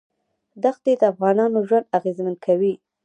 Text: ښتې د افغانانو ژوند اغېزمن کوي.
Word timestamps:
ښتې 0.75 0.91
د 0.99 1.03
افغانانو 1.11 1.57
ژوند 1.67 1.91
اغېزمن 1.97 2.35
کوي. 2.45 2.73